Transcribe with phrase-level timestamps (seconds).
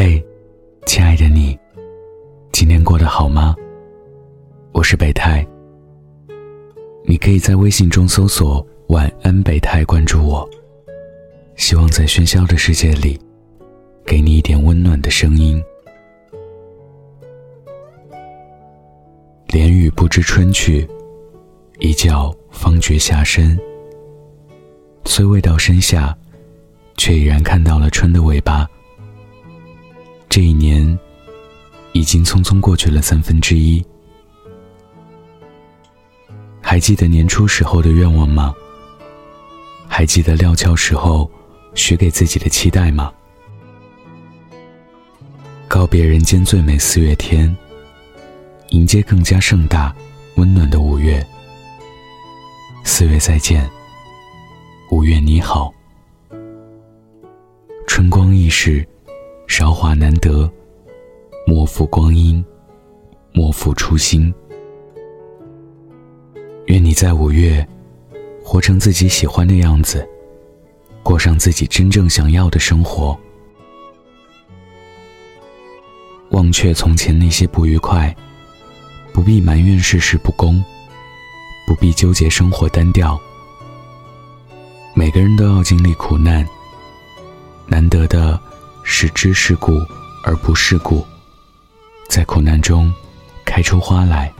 [0.00, 0.24] 嘿，
[0.86, 1.58] 亲爱的你，
[2.52, 3.52] 今天过得好吗？
[4.70, 5.44] 我是北太，
[7.04, 10.48] 你可以在微信中搜索“晚安北太”，关注我。
[11.56, 13.18] 希望在喧嚣的世界里，
[14.06, 15.60] 给你一点温暖的声音。
[19.48, 20.88] 连雨不知春去，
[21.80, 23.58] 一觉方觉夏深。
[25.06, 26.16] 虽未到深夏，
[26.96, 28.64] 却已然看到了春的尾巴。
[30.38, 30.96] 这一年，
[31.94, 33.84] 已经匆匆过去了三分之一。
[36.60, 38.54] 还记得年初时候的愿望吗？
[39.88, 41.28] 还记得料峭时候
[41.74, 43.12] 许给自己的期待吗？
[45.66, 47.52] 告别人间最美四月天，
[48.68, 49.92] 迎接更加盛大、
[50.36, 51.20] 温暖的五月。
[52.84, 53.68] 四月再见，
[54.92, 55.74] 五月你好。
[57.88, 58.86] 春光易逝。
[59.48, 60.48] 韶华难得，
[61.46, 62.44] 莫负光阴，
[63.32, 64.32] 莫负初心。
[66.66, 67.66] 愿你在五月，
[68.44, 70.06] 活成自己喜欢的样子，
[71.02, 73.18] 过上自己真正想要的生活。
[76.30, 78.14] 忘却从前那些不愉快，
[79.14, 80.62] 不必埋怨世事不公，
[81.66, 83.18] 不必纠结生活单调。
[84.94, 86.46] 每个人都要经历苦难，
[87.66, 88.38] 难得的。
[88.82, 89.84] 是知世故
[90.24, 91.06] 而不世故，
[92.08, 92.92] 在苦难中
[93.44, 94.32] 开出花来。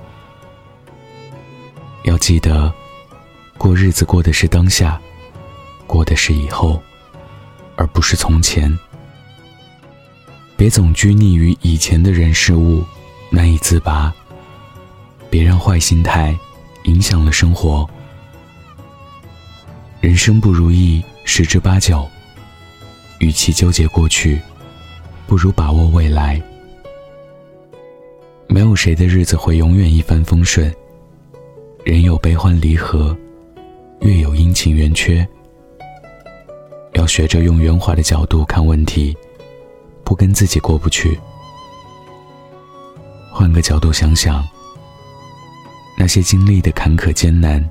[2.04, 2.72] 要记得，
[3.58, 5.00] 过日子过的是当下，
[5.86, 6.82] 过的是以后，
[7.76, 8.76] 而不是从前。
[10.56, 12.84] 别总拘泥于以前的人事物，
[13.30, 14.12] 难以自拔。
[15.30, 16.36] 别让坏心态
[16.84, 17.88] 影响了生活。
[20.00, 22.08] 人生不如意十之八九。
[23.18, 24.40] 与其纠结过去，
[25.26, 26.40] 不如把握未来。
[28.48, 30.74] 没有谁的日子会永远一帆风顺，
[31.84, 33.16] 人有悲欢离合，
[34.00, 35.26] 月有阴晴圆缺。
[36.94, 39.16] 要学着用圆滑的角度看问题，
[40.02, 41.18] 不跟自己过不去。
[43.30, 44.46] 换个角度想想，
[45.96, 47.62] 那些经历的坎坷艰难，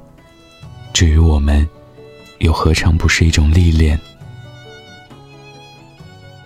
[0.94, 1.68] 至于我们，
[2.40, 4.00] 又何尝不是一种历练？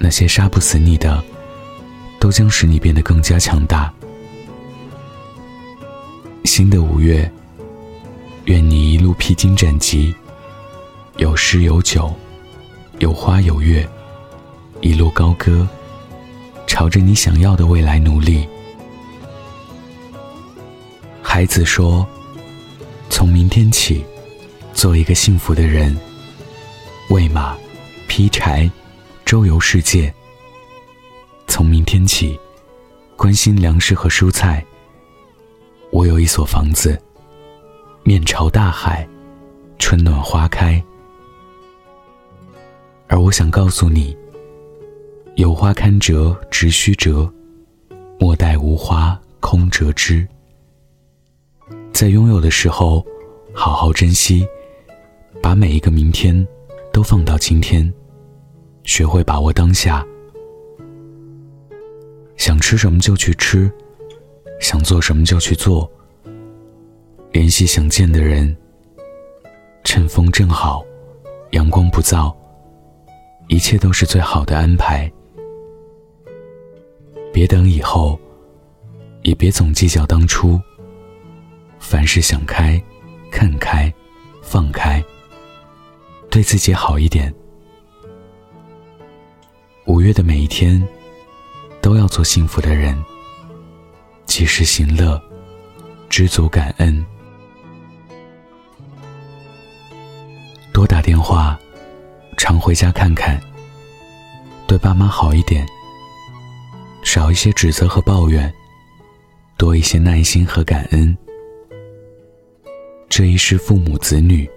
[0.03, 1.23] 那些杀不死你的，
[2.19, 3.93] 都将使你变得更加强大。
[6.43, 7.31] 新的五月，
[8.45, 10.13] 愿你一路披荆斩棘，
[11.17, 12.11] 有诗有酒，
[12.97, 13.87] 有花有月，
[14.81, 15.67] 一路高歌，
[16.65, 18.47] 朝着你想要的未来努力。
[21.21, 22.05] 孩子说
[23.07, 24.03] ：“从明天起，
[24.73, 25.95] 做一个幸福的人，
[27.11, 27.55] 喂马，
[28.07, 28.67] 劈柴。”
[29.31, 30.13] 周游世界。
[31.47, 32.37] 从明天起，
[33.15, 34.61] 关心粮食和蔬菜。
[35.89, 37.01] 我有一所房子，
[38.03, 39.07] 面朝大海，
[39.79, 40.83] 春暖花开。
[43.07, 44.17] 而我想告诉你，
[45.35, 47.33] 有花堪折直须折，
[48.19, 50.27] 莫待无花空折枝。
[51.93, 53.01] 在拥有的时候，
[53.53, 54.45] 好好珍惜，
[55.41, 56.45] 把每一个明天
[56.91, 57.89] 都放到今天。
[58.83, 60.05] 学会把握当下，
[62.35, 63.71] 想吃什么就去吃，
[64.59, 65.89] 想做什么就去做。
[67.31, 68.55] 联系想见的人，
[69.83, 70.83] 趁风正好，
[71.51, 72.35] 阳光不燥，
[73.47, 75.09] 一切都是最好的安排。
[77.31, 78.19] 别等以后，
[79.21, 80.59] 也别总计较当初。
[81.79, 82.81] 凡事想开，
[83.31, 83.91] 看开，
[84.41, 85.03] 放开，
[86.29, 87.33] 对自己好一点。
[89.85, 90.81] 五月的每一天，
[91.81, 92.97] 都要做幸福的人。
[94.25, 95.21] 及时行乐，
[96.07, 97.05] 知足感恩，
[100.71, 101.59] 多打电话，
[102.37, 103.41] 常回家看看。
[104.67, 105.67] 对爸妈好一点，
[107.03, 108.53] 少一些指责和抱怨，
[109.57, 111.17] 多一些耐心和感恩。
[113.09, 114.49] 这一世父母子女，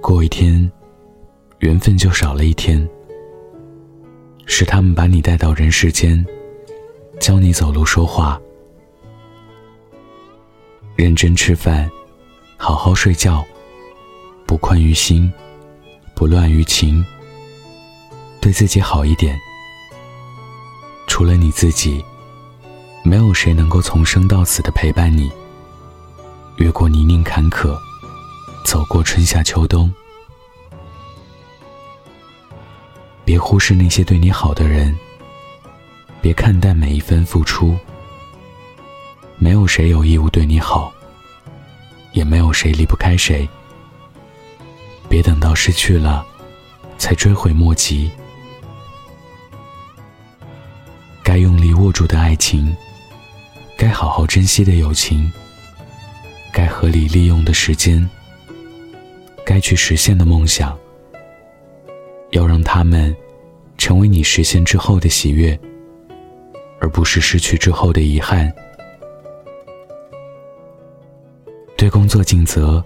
[0.00, 0.70] 过一天，
[1.58, 2.88] 缘分就少了一天。
[4.46, 6.24] 是他们把你带到人世间，
[7.20, 8.40] 教你走路说话，
[10.94, 11.90] 认真吃饭，
[12.56, 13.44] 好好睡觉，
[14.46, 15.30] 不困于心，
[16.14, 17.04] 不乱于情，
[18.40, 19.36] 对自己好一点。
[21.08, 22.02] 除了你自己，
[23.04, 25.30] 没有谁能够从生到死的陪伴你，
[26.58, 27.76] 越过泥泞坎坷，
[28.64, 29.92] 走过春夏秋冬。
[33.26, 34.96] 别忽视那些对你好的人，
[36.22, 37.76] 别看淡每一分付出。
[39.36, 40.92] 没有谁有义务对你好，
[42.12, 43.46] 也没有谁离不开谁。
[45.08, 46.24] 别等到失去了，
[46.98, 48.08] 才追悔莫及。
[51.24, 52.74] 该用力握住的爱情，
[53.76, 55.32] 该好好珍惜的友情，
[56.52, 58.08] 该合理利用的时间，
[59.44, 60.78] 该去实现的梦想，
[62.36, 63.16] 要让他们
[63.78, 65.58] 成为你实现之后的喜悦，
[66.78, 68.52] 而不是失去之后的遗憾。
[71.78, 72.84] 对工作尽责，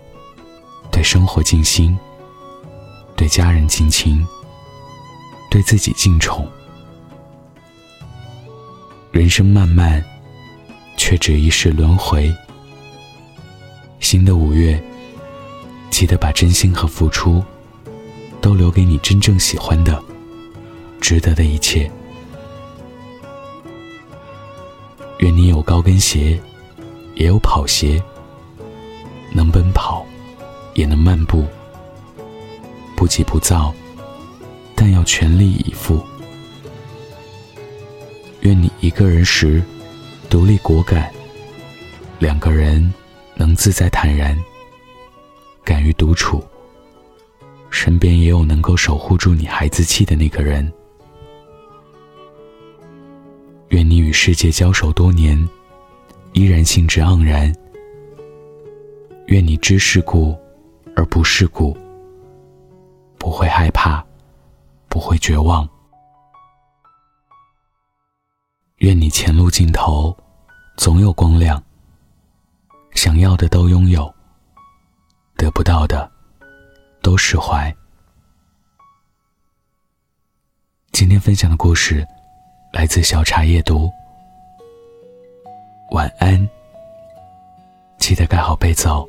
[0.92, 1.98] 对生活尽心，
[3.16, 4.24] 对家人尽情，
[5.50, 6.48] 对自己尽宠。
[9.10, 10.02] 人生漫漫，
[10.96, 12.32] 却只一世轮回。
[13.98, 14.80] 新的五月，
[15.90, 17.42] 记得把真心和付出，
[18.40, 20.02] 都留给你真正喜欢的、
[21.00, 21.90] 值得的一切。
[25.18, 26.40] 愿你有高跟鞋，
[27.14, 28.02] 也有跑鞋，
[29.32, 30.06] 能奔跑，
[30.74, 31.44] 也能漫步，
[32.96, 33.74] 不急不躁，
[34.74, 36.02] 但要全力以赴。
[38.40, 39.62] 愿你一个人时，
[40.30, 41.04] 独立果敢；
[42.18, 42.92] 两个人
[43.34, 44.34] 能自在坦然，
[45.62, 46.42] 敢于独处。
[47.70, 50.70] 身边也有能够守护住你孩子气的那个人。
[53.68, 55.48] 愿你与世界交手多年，
[56.32, 57.54] 依然兴致盎然。
[59.26, 60.36] 愿你知世故
[60.96, 61.76] 而不世故，
[63.16, 64.04] 不会害怕，
[64.88, 65.68] 不会绝望。
[68.78, 70.16] 愿你前路尽头，
[70.76, 71.62] 总有光亮。
[72.94, 74.12] 想要的都拥有，
[75.36, 76.10] 得不到的
[77.02, 77.74] 都释怀。
[80.92, 82.06] 今天分享的故事
[82.72, 83.90] 来自小茶夜读。
[85.92, 86.48] 晚安，
[87.98, 89.08] 记得盖好被子哦。